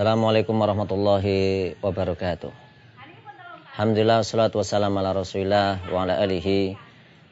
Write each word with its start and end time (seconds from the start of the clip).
Assalamualaikum 0.00 0.56
warahmatullahi 0.56 1.76
wabarakatuh. 1.84 2.48
Alhamdulillah 3.76 4.24
salatu 4.24 4.64
wassalamu 4.64 4.96
ala 4.96 5.12
Rasulillah 5.12 5.76
wa 5.92 6.08
ala 6.08 6.16
alihi 6.24 6.72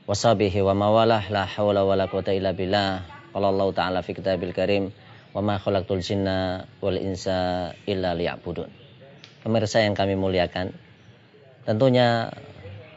wa 0.04 0.12
wa 0.12 0.74
mawalah 0.76 1.32
la 1.32 1.48
haula 1.48 1.88
wa 1.88 1.96
la 1.96 2.12
quwata 2.12 2.36
illa 2.36 2.52
billah. 2.52 3.08
Qala 3.32 3.48
Allah 3.48 3.68
taala 3.72 3.98
fi 4.04 4.12
kitabil 4.12 4.52
karim 4.52 4.92
wa 5.32 5.40
ma 5.40 5.56
khalaqtul 5.56 6.04
jinna 6.04 6.68
wal 6.84 7.00
insa 7.00 7.72
illa 7.88 8.12
liya'budun. 8.12 8.69
Pemirsa 9.48 9.80
yang 9.80 9.96
kami 9.96 10.21
muliakan, 10.21 10.69
tentunya 11.64 12.37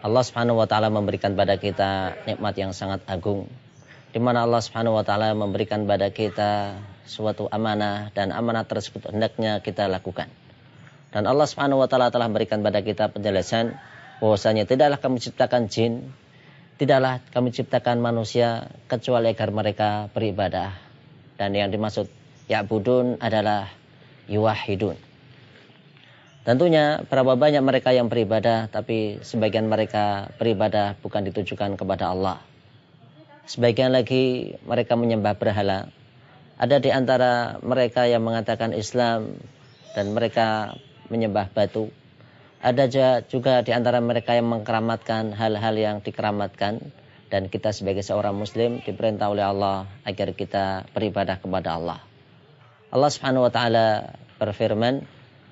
Allah 0.04 0.24
Subhanahu 0.28 0.60
wa 0.60 0.68
taala 0.68 0.92
memberikan 0.92 1.32
pada 1.40 1.56
kita 1.56 2.20
nikmat 2.28 2.60
yang 2.60 2.76
sangat 2.76 3.08
agung 3.08 3.48
di 4.12 4.20
mana 4.20 4.44
Allah 4.44 4.60
Subhanahu 4.60 5.00
wa 5.00 5.04
taala 5.08 5.32
memberikan 5.32 5.88
pada 5.88 6.12
kita 6.12 6.76
suatu 7.08 7.48
amanah 7.48 8.12
dan 8.12 8.36
amanah 8.36 8.68
tersebut 8.68 9.08
hendaknya 9.08 9.64
kita 9.64 9.88
lakukan. 9.88 10.28
Dan 11.12 11.28
Allah 11.28 11.48
Subhanahu 11.48 11.80
wa 11.80 11.88
taala 11.88 12.12
telah 12.12 12.28
memberikan 12.28 12.60
pada 12.60 12.84
kita 12.84 13.08
penjelasan 13.12 13.80
bahwasanya 14.20 14.68
tidaklah 14.68 15.00
kami 15.00 15.24
ciptakan 15.24 15.72
jin, 15.72 16.12
tidaklah 16.76 17.24
kami 17.32 17.56
ciptakan 17.56 18.04
manusia 18.04 18.68
kecuali 18.92 19.32
agar 19.32 19.50
mereka 19.56 19.90
beribadah. 20.12 20.76
Dan 21.40 21.56
yang 21.56 21.72
dimaksud 21.72 22.12
ya'budun 22.52 23.20
adalah 23.24 23.72
yuwahidun. 24.28 25.00
Tentunya 26.42 27.06
berapa 27.06 27.38
banyak 27.38 27.64
mereka 27.64 27.94
yang 27.94 28.10
beribadah 28.10 28.68
tapi 28.68 29.22
sebagian 29.22 29.70
mereka 29.70 30.34
beribadah 30.42 31.00
bukan 31.00 31.32
ditujukan 31.32 31.80
kepada 31.80 32.12
Allah. 32.12 32.51
Sebagian 33.52 33.92
lagi 33.92 34.56
mereka 34.64 34.96
menyembah 34.96 35.36
berhala. 35.36 35.92
Ada 36.56 36.80
di 36.80 36.88
antara 36.88 37.60
mereka 37.60 38.08
yang 38.08 38.24
mengatakan 38.24 38.72
Islam 38.72 39.36
dan 39.92 40.16
mereka 40.16 40.80
menyembah 41.12 41.52
batu. 41.52 41.92
Ada 42.64 42.88
juga 43.28 43.60
di 43.60 43.76
antara 43.76 44.00
mereka 44.00 44.40
yang 44.40 44.48
mengkeramatkan 44.48 45.36
hal-hal 45.36 45.76
yang 45.76 46.00
dikeramatkan 46.00 46.80
dan 47.28 47.52
kita 47.52 47.76
sebagai 47.76 48.08
seorang 48.08 48.40
muslim 48.40 48.80
diperintah 48.88 49.28
oleh 49.28 49.44
Allah 49.44 49.84
agar 50.08 50.32
kita 50.32 50.88
beribadah 50.96 51.36
kepada 51.36 51.76
Allah. 51.76 52.00
Allah 52.88 53.12
Subhanahu 53.12 53.44
wa 53.44 53.52
taala 53.52 54.16
berfirman, 54.40 55.04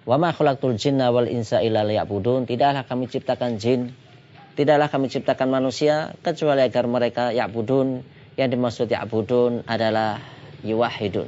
Wa 0.07 0.15
ma 0.15 0.31
khalaqtul 0.31 0.79
jinna 0.79 1.11
wal 1.11 1.27
insa 1.27 1.59
illa. 1.59 1.83
Tidaklah 1.83 2.87
kami 2.87 3.11
ciptakan 3.11 3.59
jin, 3.59 3.91
tidaklah 4.55 4.87
kami 4.89 5.11
ciptakan 5.11 5.49
manusia 5.51 6.17
kecuali 6.25 6.63
agar 6.63 6.85
mereka 6.87 7.35
ya'budun. 7.35 8.01
Yang 8.39 8.49
dimaksud 8.55 8.87
ya'budun 8.87 9.67
adalah 9.67 10.23
yuwahidun. 10.63 11.27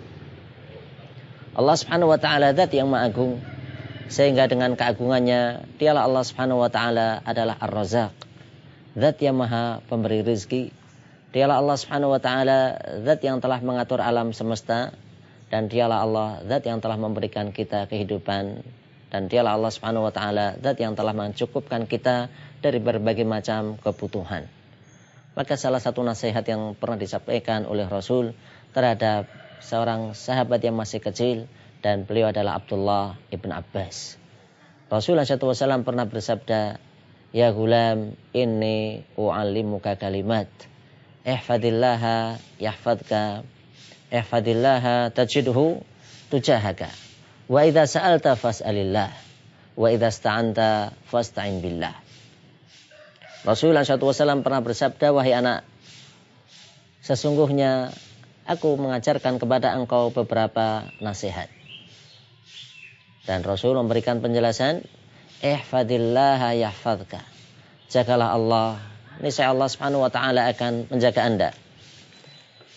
Allah 1.51 1.75
Subhanahu 1.75 2.15
wa 2.15 2.19
taala 2.19 2.55
zat 2.55 2.71
yang 2.71 2.87
maha 2.87 3.11
agung 3.11 3.43
sehingga 4.07 4.47
dengan 4.47 4.75
keagungannya 4.79 5.67
dialah 5.75 6.07
Allah 6.07 6.23
Subhanahu 6.23 6.63
wa 6.63 6.71
taala 6.71 7.19
adalah 7.27 7.59
Ar-Razzaq. 7.59 8.15
Zat 8.95 9.17
yang 9.19 9.39
maha 9.39 9.83
pemberi 9.87 10.23
rizki. 10.23 10.71
Dialah 11.31 11.59
Allah 11.59 11.75
Subhanahu 11.79 12.11
wa 12.11 12.19
taala 12.23 12.79
zat 13.03 13.23
yang 13.23 13.39
telah 13.43 13.59
mengatur 13.63 14.03
alam 14.03 14.35
semesta 14.35 14.95
dan 15.51 15.67
dialah 15.67 16.03
Allah 16.03 16.29
zat 16.47 16.63
yang 16.67 16.79
telah 16.79 16.95
memberikan 16.95 17.51
kita 17.51 17.87
kehidupan 17.87 18.63
dan 19.11 19.27
dialah 19.27 19.59
Allah 19.59 19.71
Subhanahu 19.71 20.07
wa 20.07 20.13
taala 20.15 20.55
zat 20.59 20.79
yang 20.79 20.95
telah 20.95 21.11
mencukupkan 21.11 21.87
kita 21.87 22.31
dari 22.61 22.77
berbagai 22.77 23.25
macam 23.25 23.75
kebutuhan. 23.81 24.45
Maka 25.33 25.57
salah 25.57 25.81
satu 25.81 26.05
nasihat 26.05 26.45
yang 26.45 26.77
pernah 26.77 26.99
disampaikan 27.01 27.65
oleh 27.65 27.89
Rasul 27.89 28.37
terhadap 28.71 29.25
seorang 29.63 30.13
sahabat 30.13 30.61
yang 30.61 30.77
masih 30.77 31.01
kecil 31.01 31.49
dan 31.81 32.05
beliau 32.05 32.29
adalah 32.29 32.61
Abdullah 32.61 33.17
ibn 33.33 33.49
Abbas. 33.49 34.21
Rasulullah 34.91 35.23
SAW 35.23 35.87
pernah 35.87 36.05
bersabda, 36.05 36.77
Ya 37.31 37.47
gulam, 37.55 38.19
ini 38.35 39.07
u'allimuka 39.15 39.95
kalimat. 39.95 40.51
Ihfadillaha 41.23 42.35
yahfadka 42.59 43.47
ihfadillaha 44.11 45.15
tajidhu 45.15 45.79
tujahaka. 46.27 46.91
Wa 47.47 47.63
idza 47.63 47.87
sa'alta 47.87 48.35
fas'alillah. 48.35 49.15
Wa 49.79 49.87
idza 49.95 50.11
sta'anta 50.11 50.91
fasta'in 51.07 51.63
billah. 51.63 52.10
Rasulullah 53.41 53.81
SAW 53.81 54.45
pernah 54.45 54.61
bersabda, 54.61 55.09
wahai 55.17 55.33
anak, 55.33 55.65
sesungguhnya 57.01 57.89
aku 58.45 58.77
mengajarkan 58.77 59.41
kepada 59.41 59.73
engkau 59.73 60.13
beberapa 60.13 60.85
nasihat. 61.01 61.49
Dan 63.25 63.41
Rasul 63.41 63.73
memberikan 63.73 64.21
penjelasan, 64.21 64.85
ihfadillaha 65.41 66.53
yahfadka. 66.53 67.25
Jagalah 67.89 68.37
Allah, 68.37 68.77
niscaya 69.25 69.49
Allah 69.49 69.69
Subhanahu 69.73 70.05
wa 70.05 70.11
taala 70.13 70.45
akan 70.53 70.93
menjaga 70.93 71.25
Anda. 71.25 71.49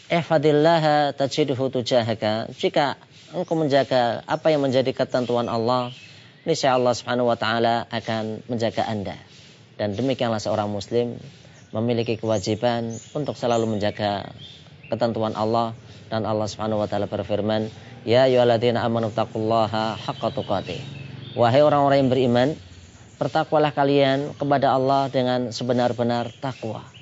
Ihfadillaha 0.09 1.13
tajidhu 1.13 1.69
tujahaka. 1.69 2.49
Jika 2.57 2.97
engkau 3.37 3.57
menjaga 3.57 4.25
apa 4.25 4.49
yang 4.49 4.65
menjadi 4.65 4.97
ketentuan 4.97 5.49
Allah, 5.49 5.93
niscaya 6.49 6.77
Allah 6.77 6.97
Subhanahu 6.97 7.29
wa 7.29 7.37
taala 7.37 7.85
akan 7.93 8.45
menjaga 8.49 8.89
Anda. 8.89 9.34
Dan 9.75 9.99
demikianlah 9.99 10.39
seorang 10.39 10.71
muslim 10.71 11.19
memiliki 11.75 12.15
kewajiban 12.19 12.95
untuk 13.17 13.35
selalu 13.35 13.67
menjaga 13.67 14.31
ketentuan 14.87 15.35
Allah 15.35 15.75
dan 16.13 16.23
Allah 16.23 16.47
Subhanahu 16.47 16.85
wa 16.85 16.89
taala 16.91 17.11
berfirman, 17.11 17.73
"Ya 18.07 18.31
ayyuhalladzina 18.31 18.85
amanu 18.87 19.11
taqullaha 19.11 19.99
haqqa 19.99 20.31
tuqatih." 20.31 20.79
Wahai 21.35 21.67
orang-orang 21.67 22.07
yang 22.07 22.11
beriman, 22.15 22.49
bertakwalah 23.19 23.75
kalian 23.75 24.39
kepada 24.39 24.71
Allah 24.71 25.11
dengan 25.11 25.51
sebenar-benar 25.51 26.31
takwa 26.39 26.95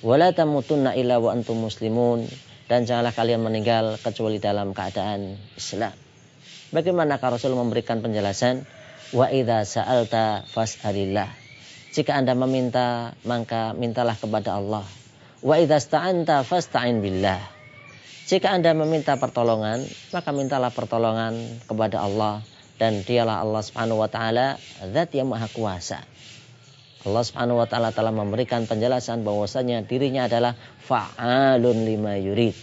wala 0.00 0.32
tamutunna 0.32 0.96
illa 0.96 1.20
wa 1.20 1.36
antum 1.36 1.60
muslimun 1.60 2.24
dan 2.72 2.88
janganlah 2.88 3.12
kalian 3.12 3.44
meninggal 3.44 4.00
kecuali 4.00 4.40
dalam 4.40 4.72
keadaan 4.72 5.36
Islam. 5.60 5.92
Bagaimana 6.72 7.20
Rasul 7.20 7.52
memberikan 7.52 8.00
penjelasan 8.00 8.64
wa 9.12 9.26
idza 9.28 9.66
sa'alta 9.66 10.46
fas'alillah. 10.48 11.39
Jika 11.90 12.14
Anda 12.14 12.38
meminta 12.38 13.18
maka 13.26 13.74
mintalah 13.74 14.14
kepada 14.14 14.62
Allah. 14.62 14.86
Wa 15.42 15.58
idza 15.58 15.82
sta'anta 15.82 16.46
fasta'in 16.46 17.02
billah. 17.02 17.42
Jika 18.30 18.54
Anda 18.54 18.70
meminta 18.78 19.18
pertolongan, 19.18 19.82
maka 20.14 20.30
mintalah 20.30 20.70
pertolongan 20.70 21.34
kepada 21.66 22.06
Allah 22.06 22.46
dan 22.78 23.02
dialah 23.02 23.42
Allah 23.42 23.62
Subhanahu 23.66 23.98
wa 23.98 24.06
taala 24.06 24.54
zat 24.86 25.10
yang 25.18 25.26
maha 25.26 25.50
kuasa. 25.50 26.06
Allah 27.02 27.22
Subhanahu 27.26 27.58
wa 27.58 27.66
taala 27.66 27.90
telah 27.90 28.14
memberikan 28.14 28.70
penjelasan 28.70 29.26
bahwasanya 29.26 29.82
dirinya 29.82 30.30
adalah 30.30 30.54
fa'alun 30.86 31.88
lima 31.88 32.14
yurid. 32.22 32.54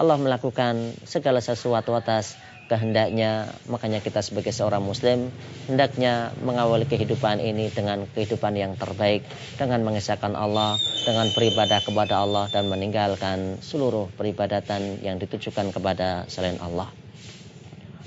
Allah 0.00 0.16
melakukan 0.16 0.96
segala 1.04 1.44
sesuatu 1.44 1.92
atas 1.92 2.38
kehendaknya. 2.70 3.50
Makanya 3.66 3.98
kita 3.98 4.22
sebagai 4.22 4.54
seorang 4.54 4.78
muslim 4.86 5.34
hendaknya 5.66 6.30
mengawali 6.46 6.86
kehidupan 6.86 7.42
ini 7.42 7.66
dengan 7.74 8.06
kehidupan 8.14 8.54
yang 8.54 8.78
terbaik 8.78 9.26
dengan 9.58 9.82
mengesahkan 9.82 10.38
Allah, 10.38 10.78
dengan 11.02 11.26
beribadah 11.34 11.82
kepada 11.82 12.22
Allah 12.22 12.46
dan 12.54 12.70
meninggalkan 12.70 13.58
seluruh 13.58 14.06
peribadatan 14.14 15.02
yang 15.02 15.18
ditujukan 15.18 15.74
kepada 15.74 16.30
selain 16.30 16.62
Allah. 16.62 16.86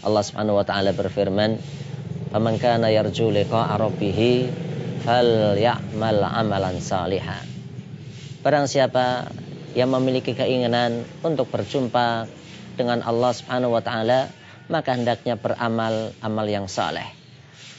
Allah 0.07 0.23
Subhanahu 0.23 0.63
wa 0.63 0.66
taala 0.66 0.96
berfirman, 0.96 1.59
"Faman 2.31 2.56
kana 2.56 2.88
yarju 2.88 3.35
liqa'a 3.35 3.75
rabbih 3.75 4.47
fal 5.03 5.59
ya'mal 5.59 6.23
amalan 6.23 6.79
salihah. 6.79 7.44
Barang 8.40 8.72
siapa 8.72 9.28
yang 9.75 9.91
memiliki 9.91 10.31
keinginan 10.31 11.03
untuk 11.22 11.52
berjumpa 11.52 12.28
dengan 12.79 13.03
Allah 13.03 13.31
Subhanahu 13.35 13.75
wa 13.75 13.84
taala, 13.84 14.31
maka 14.72 14.96
hendaknya 14.96 15.35
beramal 15.35 16.16
amal 16.24 16.47
yang 16.47 16.68
saleh. 16.72 17.07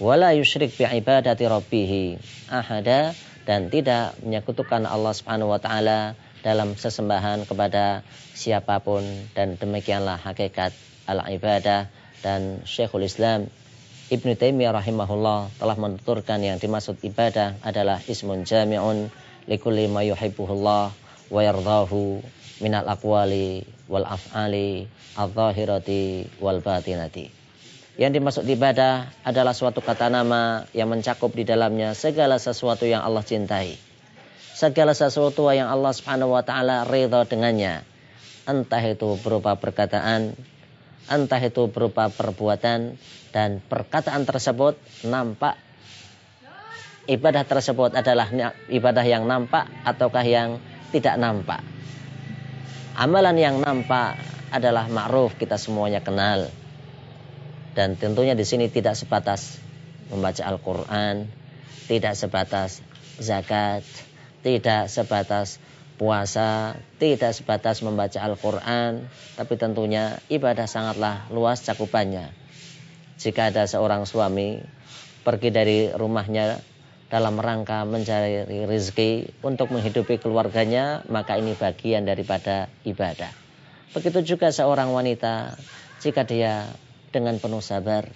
Wala 0.03 0.35
yusyrik 0.35 0.75
bi 0.75 0.85
ibadati 0.85 1.47
rabbih 1.47 2.19
ahada 2.51 3.15
dan 3.47 3.71
tidak 3.71 4.19
menyekutukan 4.25 4.89
Allah 4.89 5.13
Subhanahu 5.15 5.55
wa 5.55 5.61
taala 5.63 6.19
dalam 6.45 6.77
sesembahan 6.77 7.49
kepada 7.49 8.05
siapa 8.35 8.83
pun 8.83 9.05
dan 9.33 9.57
demikianlah 9.57 10.21
hakikat 10.21 10.75
al 11.09 11.25
ibadah 11.31 11.89
dan 12.21 12.65
Syekhul 12.69 13.07
Islam 13.07 13.49
Ibnu 14.13 14.37
Taimiyah 14.37 14.77
rahimahullah 14.77 15.57
telah 15.57 15.77
menuturkan 15.81 16.37
yang 16.45 16.61
dimaksud 16.61 17.01
ibadah 17.01 17.57
adalah 17.65 18.05
ismun 18.05 18.45
jami'un 18.45 19.09
likulli 19.49 19.89
ma 19.89 20.05
yuhibbuhullah 20.05 20.93
wa 21.33 21.41
yardahu 21.41 22.21
minal 22.63 22.87
aqwali 22.87 23.67
wal 23.91 24.07
af'ali 24.07 24.87
adh-dhahirati 25.19 26.39
wal 26.39 26.63
batinati. 26.63 27.31
Yang 27.95 28.13
dimaksud 28.19 28.45
ibadah 28.51 29.07
adalah 29.23 29.55
suatu 29.55 29.79
kata 29.79 30.11
nama 30.11 30.67
yang 30.75 30.91
mencakup 30.91 31.31
di 31.31 31.47
dalamnya 31.47 31.95
segala 31.95 32.43
sesuatu 32.43 32.87
yang 32.87 33.07
Allah 33.07 33.23
cintai. 33.23 33.79
Segala 34.55 34.95
sesuatu 34.95 35.47
yang 35.51 35.71
Allah 35.71 35.95
Subhanahu 35.95 36.35
wa 36.35 36.43
taala 36.43 36.83
ridha 36.87 37.23
dengannya. 37.27 37.87
Entah 38.45 38.83
itu 38.83 39.19
berupa 39.23 39.55
perkataan 39.57 40.35
entah 41.05 41.41
itu 41.41 41.69
berupa 41.69 42.09
perbuatan 42.09 42.97
dan 43.29 43.61
perkataan 43.61 44.25
tersebut 44.25 44.81
nampak 45.05 45.61
ibadah 47.05 47.45
tersebut 47.45 47.93
adalah 47.93 48.29
ibadah 48.73 49.05
yang 49.05 49.29
nampak 49.29 49.69
ataukah 49.85 50.25
yang 50.25 50.57
tidak 50.93 51.21
nampak. 51.21 51.74
Amalan 52.95 53.35
yang 53.35 53.59
nampak 53.59 54.15
adalah 54.55 54.87
ma'ruf 54.87 55.35
kita 55.35 55.59
semuanya 55.59 55.99
kenal. 55.99 56.47
Dan 57.75 57.99
tentunya 57.99 58.39
di 58.39 58.47
sini 58.47 58.71
tidak 58.71 58.95
sebatas 58.95 59.59
membaca 60.15 60.47
Al-Qur'an, 60.47 61.27
tidak 61.91 62.15
sebatas 62.15 62.87
zakat, 63.19 63.83
tidak 64.47 64.87
sebatas 64.87 65.59
puasa, 65.99 66.79
tidak 66.99 67.35
sebatas 67.35 67.83
membaca 67.83 68.19
Al-Quran, 68.23 69.07
tapi 69.39 69.55
tentunya 69.55 70.19
ibadah 70.31 70.67
sangatlah 70.67 71.27
luas 71.31 71.63
cakupannya. 71.63 72.31
Jika 73.19 73.55
ada 73.55 73.67
seorang 73.67 74.07
suami 74.07 74.59
pergi 75.23 75.51
dari 75.55 75.79
rumahnya 75.95 76.74
dalam 77.15 77.39
rangka 77.39 77.87
mencari 77.87 78.43
rezeki 78.67 79.39
untuk 79.47 79.71
menghidupi 79.71 80.19
keluarganya, 80.19 81.07
maka 81.07 81.39
ini 81.39 81.55
bagian 81.55 82.03
daripada 82.03 82.67
ibadah. 82.83 83.31
Begitu 83.95 84.35
juga 84.35 84.51
seorang 84.51 84.91
wanita, 84.91 85.55
jika 86.03 86.27
dia 86.27 86.67
dengan 87.15 87.39
penuh 87.39 87.63
sabar 87.63 88.11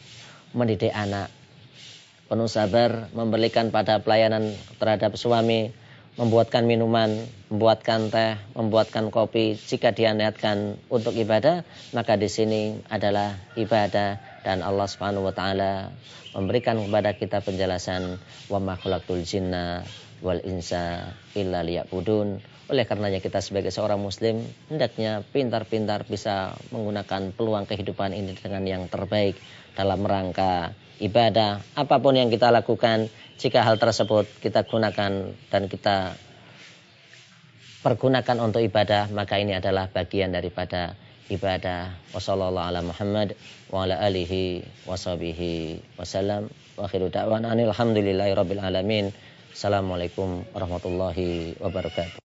mendidik 0.50 0.90
anak, 0.90 1.30
penuh 2.26 2.50
sabar 2.50 3.06
memberikan 3.14 3.70
pada 3.70 4.02
pelayanan 4.02 4.58
terhadap 4.82 5.14
suami, 5.14 5.70
membuatkan 6.18 6.66
minuman, 6.66 7.22
membuatkan 7.54 8.10
teh, 8.10 8.34
membuatkan 8.58 9.14
kopi, 9.14 9.54
jika 9.54 9.94
dia 9.94 10.10
niatkan 10.10 10.74
untuk 10.90 11.14
ibadah, 11.14 11.62
maka 11.94 12.18
di 12.18 12.26
sini 12.26 12.82
adalah 12.90 13.38
ibadah 13.54 14.18
dan 14.44 14.62
Allah 14.62 14.87
Subhanahu 14.87 15.29
wa 15.29 15.35
taala 15.35 15.94
memberikan 16.37 16.79
kepada 16.79 17.17
kita 17.17 17.38
penjelasan 17.43 18.20
wa 18.52 18.58
ma 18.62 18.75
khalaqtul 18.79 19.23
jinna 19.25 19.82
wal 20.23 20.43
insa 20.43 21.14
illa 21.38 21.62
liya'budun. 21.62 22.43
Oleh 22.69 22.85
karenanya 22.85 23.25
kita 23.25 23.40
sebagai 23.40 23.73
seorang 23.73 23.96
muslim 23.96 24.44
hendaknya 24.69 25.25
pintar-pintar 25.25 26.05
bisa 26.05 26.52
menggunakan 26.69 27.32
peluang 27.32 27.64
kehidupan 27.64 28.12
ini 28.12 28.37
dengan 28.37 28.62
yang 28.69 28.85
terbaik 28.93 29.40
dalam 29.73 30.05
rangka 30.05 30.76
ibadah 30.99 31.62
apa 31.79 31.96
pun 32.02 32.19
yang 32.19 32.29
kita 32.29 32.50
lakukan 32.50 33.06
jika 33.38 33.62
hal 33.62 33.79
tersebut 33.79 34.26
kita 34.43 34.67
gunakan 34.67 35.32
dan 35.49 35.62
kita 35.70 36.19
pergunakan 37.87 38.37
untuk 38.43 38.61
ibadah 38.61 39.06
maka 39.14 39.38
ini 39.38 39.55
adalah 39.55 39.87
bagian 39.87 40.35
daripada 40.35 40.99
ibadah. 41.28 41.92
Muhammad 42.84 43.36
wa 43.72 43.84
wa 44.88 44.96
assalamualaikum 49.52 50.44
warahmatullahi 50.54 51.58
wabarakatuh 51.60 52.27